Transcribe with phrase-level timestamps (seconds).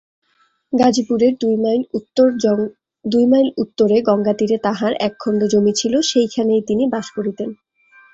[0.73, 1.33] গাজিপুরের
[3.05, 7.49] দুই মাইল উত্তরে গঙ্গাতীরে তাঁহার একখণ্ড জমি ছিল, সেইখানেই তিনি বাস করিতেন।